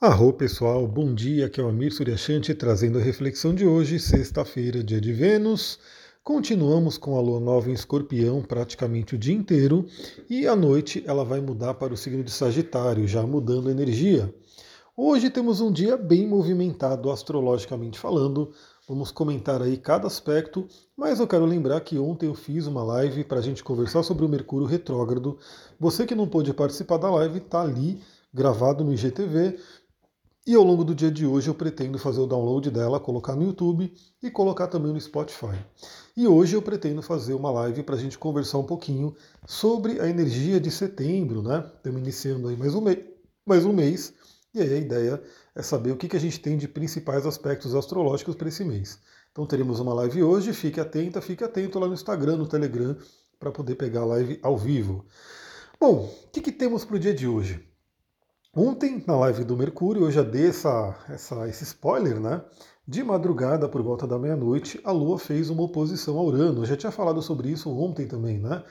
[0.00, 4.80] Arro pessoal, bom dia, aqui é o Amir Suryashanti trazendo a reflexão de hoje, sexta-feira,
[4.80, 5.76] dia de Vênus.
[6.22, 9.86] Continuamos com a lua nova em escorpião praticamente o dia inteiro
[10.30, 14.32] e à noite ela vai mudar para o signo de Sagitário, já mudando a energia.
[14.96, 18.52] Hoje temos um dia bem movimentado astrologicamente falando,
[18.88, 23.24] vamos comentar aí cada aspecto, mas eu quero lembrar que ontem eu fiz uma live
[23.24, 25.40] para a gente conversar sobre o Mercúrio retrógrado.
[25.80, 28.00] Você que não pôde participar da live, está ali
[28.32, 29.58] gravado no IGTV.
[30.48, 33.42] E ao longo do dia de hoje eu pretendo fazer o download dela, colocar no
[33.42, 35.62] YouTube e colocar também no Spotify.
[36.16, 39.14] E hoje eu pretendo fazer uma live para a gente conversar um pouquinho
[39.46, 41.70] sobre a energia de setembro, né?
[41.76, 42.98] Estamos iniciando aí mais um, mês,
[43.44, 44.14] mais um mês,
[44.54, 45.22] e aí a ideia
[45.54, 48.98] é saber o que, que a gente tem de principais aspectos astrológicos para esse mês.
[49.30, 52.96] Então teremos uma live hoje, fique atenta, fique atento lá no Instagram, no Telegram,
[53.38, 55.04] para poder pegar a live ao vivo.
[55.78, 57.68] Bom, o que, que temos para o dia de hoje?
[58.60, 62.42] Ontem, na live do Mercúrio, eu já dei essa, essa, esse spoiler, né?
[62.84, 66.62] De madrugada, por volta da meia-noite, a Lua fez uma oposição a Urano.
[66.62, 68.64] Eu já tinha falado sobre isso ontem também, né?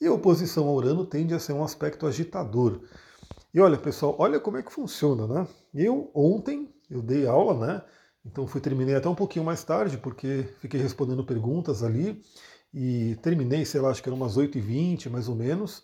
[0.00, 2.80] E a oposição a Urano tende a ser um aspecto agitador.
[3.52, 5.46] E olha, pessoal, olha como é que funciona, né?
[5.74, 7.82] Eu ontem, eu dei aula, né?
[8.24, 12.22] Então fui terminei até um pouquinho mais tarde, porque fiquei respondendo perguntas ali.
[12.72, 15.82] E terminei, sei lá, acho que eram umas 8h20, mais ou menos.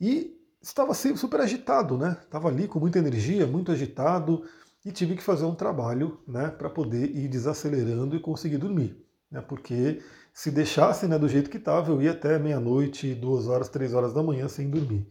[0.00, 2.16] E estava super agitado, né?
[2.22, 4.44] Estava ali com muita energia, muito agitado
[4.84, 9.40] e tive que fazer um trabalho, né, para poder ir desacelerando e conseguir dormir, né?
[9.40, 13.94] Porque se deixasse, né, do jeito que estava, eu ia até meia-noite, duas horas, três
[13.94, 15.06] horas da manhã sem dormir.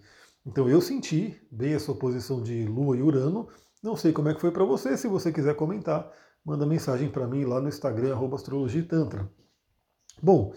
[0.45, 3.47] Então eu senti bem essa oposição de Lua e Urano.
[3.81, 4.97] Não sei como é que foi para você.
[4.97, 6.11] Se você quiser comentar,
[6.45, 9.29] manda mensagem para mim lá no Instagram @astrologitantra.
[10.21, 10.53] Bom,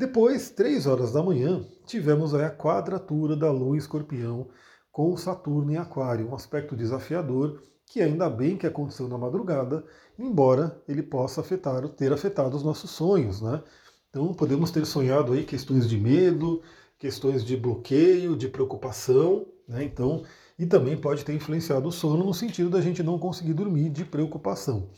[0.00, 4.48] depois, três horas da manhã, tivemos a quadratura da Lua Escorpião
[4.90, 9.84] com Saturno em Aquário, um aspecto desafiador que ainda bem que aconteceu na madrugada,
[10.18, 13.62] embora ele possa afetar, ter afetado os nossos sonhos, né?
[14.08, 16.62] Então podemos ter sonhado aí questões de medo,
[16.98, 19.84] questões de bloqueio, de preocupação, né?
[19.84, 20.22] Então,
[20.58, 24.06] e também pode ter influenciado o sono no sentido da gente não conseguir dormir de
[24.06, 24.88] preocupação.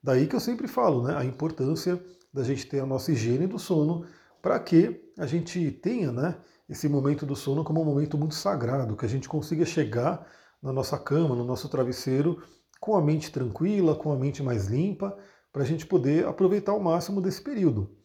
[0.00, 1.16] Daí que eu sempre falo, né?
[1.16, 2.00] A importância
[2.32, 4.06] da gente ter a nossa higiene do sono
[4.44, 6.36] para que a gente tenha né,
[6.68, 10.30] esse momento do sono como um momento muito sagrado, que a gente consiga chegar
[10.62, 12.42] na nossa cama, no nosso travesseiro,
[12.78, 15.16] com a mente tranquila, com a mente mais limpa,
[15.50, 17.96] para a gente poder aproveitar ao máximo desse período.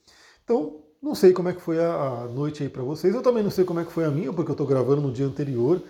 [0.42, 3.52] Então, não sei como é que foi a, noite aí para vocês, eu também não
[3.52, 5.84] sei como é que foi a minha, porque eu estou gravando no dia anterior,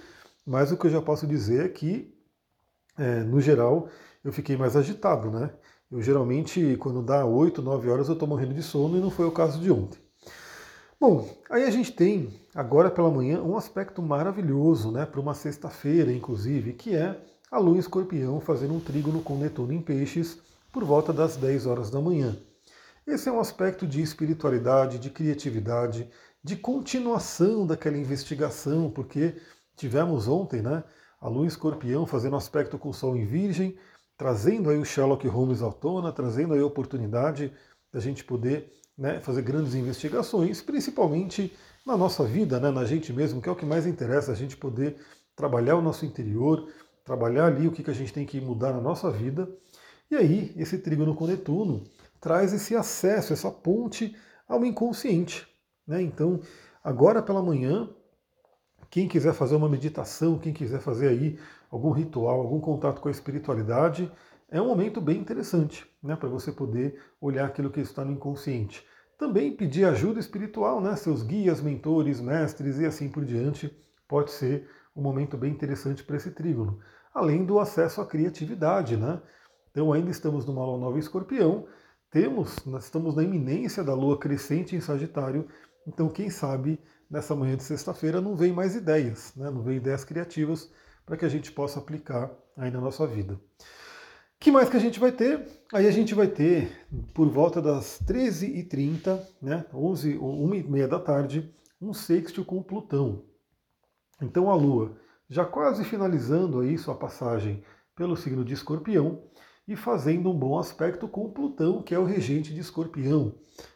[0.47, 2.11] mas o que eu já posso dizer é que,
[2.97, 3.87] é, no geral,
[4.23, 5.51] eu fiquei mais agitado, né?
[5.91, 9.27] Eu geralmente, quando dá 8, 9 horas, eu estou morrendo de sono e não foi
[9.27, 10.08] o caso de ontem.
[11.01, 16.11] Bom, aí a gente tem agora pela manhã um aspecto maravilhoso, né, para uma sexta-feira,
[16.11, 17.17] inclusive, que é
[17.49, 20.41] a Lua em Escorpião fazendo um trígono com Netuno em Peixes
[20.73, 22.37] por volta das 10 horas da manhã.
[23.07, 26.09] Esse é um aspecto de espiritualidade, de criatividade,
[26.43, 29.37] de continuação daquela investigação, porque
[29.77, 30.83] tivemos ontem, né,
[31.21, 33.77] a Lua em Escorpião fazendo aspecto com o Sol em Virgem,
[34.17, 37.53] trazendo aí o Sherlock Holmes à tona, trazendo aí a oportunidade
[37.89, 41.55] da gente poder né, fazer grandes investigações, principalmente
[41.85, 44.57] na nossa vida, né, na gente mesmo, que é o que mais interessa, a gente
[44.57, 44.97] poder
[45.37, 46.67] trabalhar o nosso interior,
[47.05, 49.49] trabalhar ali o que, que a gente tem que mudar na nossa vida.
[50.11, 51.85] E aí, esse trígono com Netuno
[52.19, 54.13] traz esse acesso, essa ponte
[54.45, 55.47] ao inconsciente.
[55.87, 56.01] Né?
[56.01, 56.41] Então,
[56.83, 57.89] agora pela manhã,
[58.89, 61.39] quem quiser fazer uma meditação, quem quiser fazer aí
[61.71, 64.11] algum ritual, algum contato com a espiritualidade,
[64.51, 68.83] é um momento bem interessante né, para você poder olhar aquilo que está no inconsciente.
[69.17, 73.71] Também pedir ajuda espiritual, né, seus guias, mentores, mestres e assim por diante,
[74.07, 76.79] pode ser um momento bem interessante para esse trígono.
[77.13, 78.97] Além do acesso à criatividade.
[78.97, 79.21] Né?
[79.69, 81.67] Então ainda estamos numa lua nova escorpião,
[82.09, 85.47] temos, nós estamos na iminência da lua crescente em Sagitário,
[85.85, 86.79] então quem sabe
[87.09, 89.51] nessa manhã de sexta-feira não vem mais ideias, né?
[89.51, 90.71] não vem ideias criativas
[91.05, 93.39] para que a gente possa aplicar aí na nossa vida
[94.39, 95.45] que mais que a gente vai ter?
[95.73, 96.71] Aí a gente vai ter,
[97.13, 103.23] por volta das 13h30, né, 11 ou 1h30 da tarde, um sextil com Plutão.
[104.21, 104.97] Então a Lua
[105.29, 107.63] já quase finalizando aí sua passagem
[107.95, 109.21] pelo signo de Escorpião
[109.67, 113.35] e fazendo um bom aspecto com Plutão, que é o regente de Escorpião.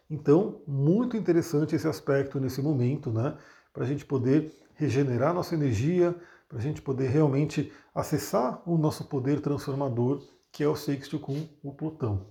[0.10, 3.38] Então, muito interessante esse aspecto nesse momento, né?
[3.72, 6.16] Para a gente poder regenerar nossa energia,
[6.48, 11.50] para a gente poder realmente acessar o nosso poder transformador que é o sexto com
[11.64, 12.28] o Plutão.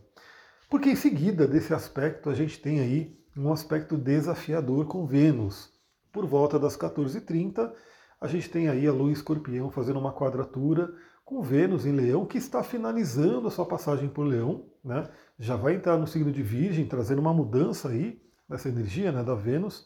[0.71, 5.71] Porque em seguida desse aspecto a gente tem aí um aspecto desafiador com Vênus.
[6.13, 7.73] Por volta das 14h30,
[8.21, 12.39] a gente tem aí a Lua Escorpião fazendo uma quadratura com Vênus em Leão, que
[12.39, 15.11] está finalizando a sua passagem por Leão, né?
[15.39, 19.35] já vai entrar no signo de Virgem, trazendo uma mudança aí dessa energia né, da
[19.35, 19.85] Vênus.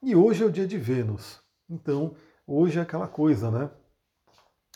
[0.00, 1.40] E hoje é o dia de Vênus.
[1.68, 2.14] Então,
[2.46, 3.70] hoje é aquela coisa, né?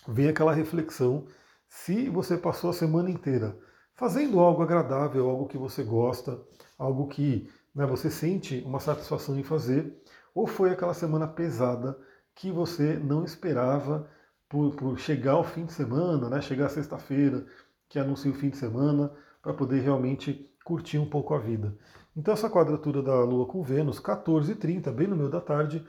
[0.08, 1.26] Vem aquela reflexão.
[1.68, 3.58] Se você passou a semana inteira
[3.94, 6.40] fazendo algo agradável, algo que você gosta,
[6.78, 9.92] algo que né, você sente uma satisfação em fazer,
[10.34, 11.98] ou foi aquela semana pesada
[12.34, 14.08] que você não esperava
[14.48, 17.44] por, por chegar ao fim de semana, né, chegar sexta-feira,
[17.88, 19.12] que anuncia o fim de semana,
[19.42, 21.76] para poder realmente curtir um pouco a vida.
[22.16, 25.84] Então essa quadratura da Lua com Vênus, 14h30, bem no meio da tarde,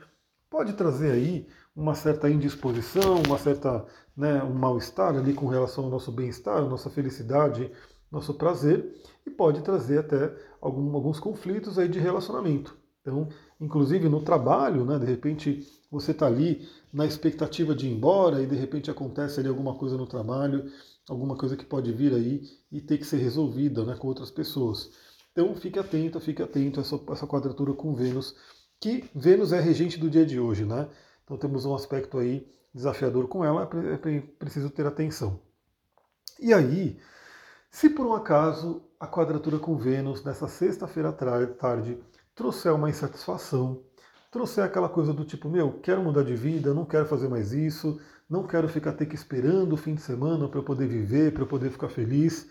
[0.50, 3.86] pode trazer aí uma certa indisposição, uma certa,
[4.16, 7.70] né, um mal-estar ali com relação ao nosso bem-estar, nossa felicidade,
[8.10, 12.76] nosso prazer, e pode trazer até algum, alguns conflitos aí de relacionamento.
[13.00, 13.28] Então,
[13.60, 18.46] inclusive no trabalho, né, de repente você está ali na expectativa de ir embora e
[18.46, 20.70] de repente acontece ali alguma coisa no trabalho,
[21.08, 24.90] alguma coisa que pode vir aí e ter que ser resolvida né, com outras pessoas.
[25.32, 28.34] Então fique atento, fique atento a essa, essa quadratura com Vênus,
[28.80, 30.88] que Vênus é regente do dia de hoje, né?
[31.22, 35.40] Então temos um aspecto aí desafiador com ela, é preciso ter atenção.
[36.40, 36.98] E aí,
[37.70, 41.98] se por um acaso a quadratura com Vênus nessa sexta-feira tarde
[42.34, 43.82] trouxer uma insatisfação,
[44.30, 48.00] trouxer aquela coisa do tipo, meu, quero mudar de vida, não quero fazer mais isso,
[48.28, 51.42] não quero ficar ter que esperando o fim de semana para eu poder viver, para
[51.42, 52.48] eu poder ficar feliz.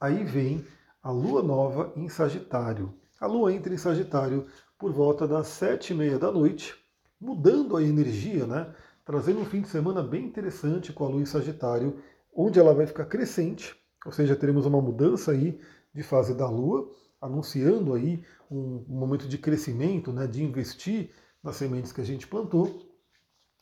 [0.00, 0.66] Aí vem
[1.02, 2.92] a lua nova em Sagitário.
[3.20, 4.46] A lua entra em Sagitário
[4.82, 6.74] por volta das sete e meia da noite,
[7.20, 8.74] mudando a energia, né?
[9.04, 12.02] Trazendo um fim de semana bem interessante com a lua em Sagitário,
[12.34, 15.60] onde ela vai ficar crescente, ou seja, teremos uma mudança aí
[15.94, 21.10] de fase da lua, anunciando aí um, momento de crescimento, né, de investir
[21.44, 22.84] nas sementes que a gente plantou.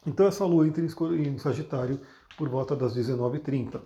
[0.07, 2.01] Então essa lua entra em Sagitário
[2.39, 3.79] por volta das 19h30.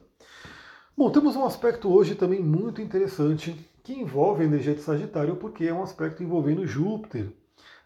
[0.96, 5.64] Bom, temos um aspecto hoje também muito interessante que envolve a energia de Sagitário, porque
[5.64, 7.28] é um aspecto envolvendo Júpiter.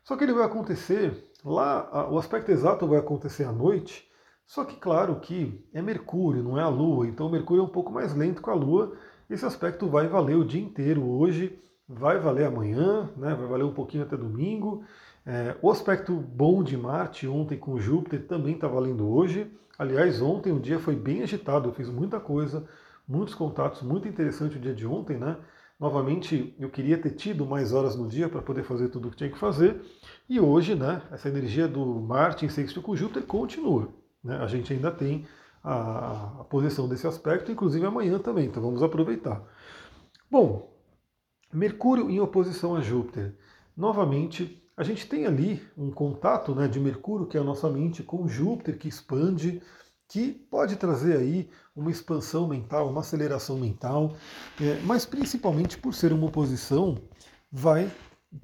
[0.04, 4.08] Só que ele vai acontecer lá, o aspecto exato vai acontecer à noite,
[4.46, 7.92] só que claro que é Mercúrio, não é a Lua, então Mercúrio é um pouco
[7.92, 8.94] mais lento com a Lua.
[9.28, 13.74] Esse aspecto vai valer o dia inteiro hoje, vai valer amanhã, né, vai valer um
[13.74, 14.84] pouquinho até domingo.
[15.26, 19.52] É, o aspecto bom de Marte ontem com Júpiter também está valendo hoje.
[19.76, 22.66] Aliás, ontem o dia foi bem agitado, eu fiz muita coisa,
[23.06, 25.36] muitos contatos, muito interessante o dia de ontem, né?
[25.78, 29.16] Novamente, eu queria ter tido mais horas no dia para poder fazer tudo o que
[29.16, 29.80] tinha que fazer.
[30.28, 33.88] E hoje, né, essa energia do Marte em sexto com Júpiter continua.
[34.22, 34.36] Né?
[34.38, 35.24] A gente ainda tem
[35.62, 39.40] a, a posição desse aspecto, inclusive amanhã também, então vamos aproveitar.
[40.28, 40.76] Bom,
[41.52, 43.34] Mercúrio em oposição a Júpiter.
[43.76, 48.02] Novamente, a gente tem ali um contato né, de Mercúrio, que é a nossa mente,
[48.02, 49.62] com Júpiter, que expande,
[50.08, 51.48] que pode trazer aí
[51.78, 54.16] uma expansão mental, uma aceleração mental,
[54.60, 56.98] é, mas principalmente por ser uma oposição,
[57.52, 57.90] vai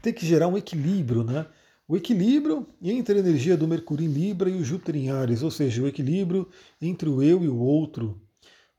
[0.01, 1.45] ter que gerar um equilíbrio, né?
[1.87, 5.51] O equilíbrio entre a energia do Mercúrio em Libra e o Júpiter em Ares, ou
[5.51, 6.49] seja, o equilíbrio
[6.81, 8.23] entre o eu e o outro.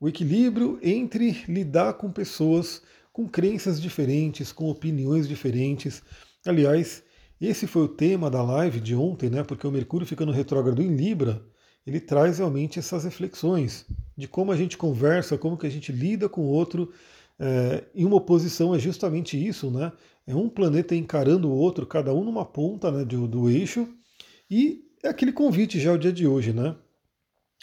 [0.00, 2.82] O equilíbrio entre lidar com pessoas
[3.12, 6.02] com crenças diferentes, com opiniões diferentes.
[6.44, 7.02] Aliás,
[7.40, 9.44] esse foi o tema da live de ontem, né?
[9.44, 11.46] Porque o Mercúrio ficando retrógrado em Libra,
[11.86, 16.28] ele traz realmente essas reflexões de como a gente conversa, como que a gente lida
[16.28, 16.92] com o outro.
[17.38, 19.92] É, em uma oposição é justamente isso, né?
[20.26, 23.88] É um planeta encarando o outro, cada um numa ponta né, do, do eixo.
[24.50, 26.74] E é aquele convite já o dia de hoje, né?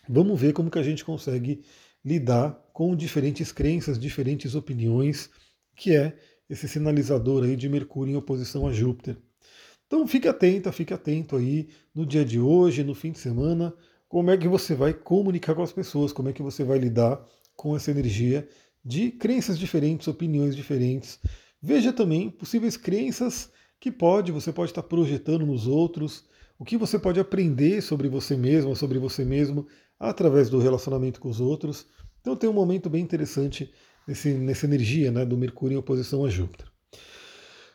[0.07, 1.63] Vamos ver como que a gente consegue
[2.03, 5.29] lidar com diferentes crenças, diferentes opiniões,
[5.75, 6.17] que é
[6.49, 9.17] esse sinalizador aí de Mercúrio em oposição a Júpiter.
[9.87, 13.73] Então fique atento, fique atento aí no dia de hoje, no fim de semana,
[14.13, 17.19] como é que você vai comunicar com as pessoas, como é que você vai lidar
[17.55, 18.47] com essa energia
[18.85, 21.19] de crenças diferentes, opiniões diferentes.
[21.59, 26.25] Veja também possíveis crenças que pode, você pode estar projetando nos outros,
[26.59, 29.65] o que você pode aprender sobre você mesmo, sobre você mesmo,
[29.99, 31.87] através do relacionamento com os outros.
[32.21, 33.73] Então tem um momento bem interessante
[34.07, 36.67] nesse, nessa energia né, do Mercúrio em oposição a Júpiter.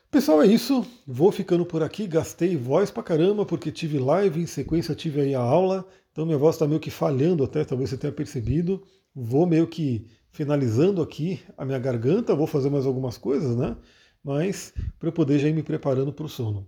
[0.08, 0.86] Pessoal, é isso.
[1.04, 2.06] Vou ficando por aqui.
[2.06, 5.84] Gastei voz pra caramba porque tive live em sequência, tive aí a aula.
[6.18, 8.82] Então minha voz está meio que falhando até, talvez você tenha percebido.
[9.14, 13.76] Vou meio que finalizando aqui a minha garganta, vou fazer mais algumas coisas, né?
[14.20, 16.66] Mas para eu poder já ir me preparando para o sono.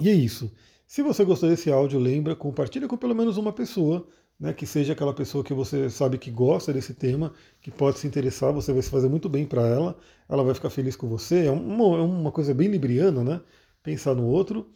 [0.00, 0.52] E é isso.
[0.88, 4.08] Se você gostou desse áudio, lembra, compartilha com pelo menos uma pessoa
[4.40, 8.08] né, que seja aquela pessoa que você sabe que gosta desse tema, que pode se
[8.08, 9.96] interessar, você vai se fazer muito bem para ela,
[10.28, 11.46] ela vai ficar feliz com você.
[11.46, 13.40] É uma, é uma coisa bem libriana, né?
[13.84, 14.66] Pensar no outro.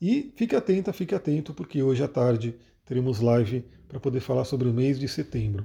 [0.00, 2.54] E fique atenta, fique atento, porque hoje à tarde
[2.92, 5.64] teremos live para poder falar sobre o mês de setembro.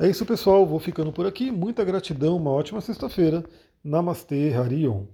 [0.00, 0.66] É isso, pessoal.
[0.66, 1.52] Vou ficando por aqui.
[1.52, 3.44] Muita gratidão, uma ótima sexta-feira.
[3.84, 5.04] Namastê, Harion.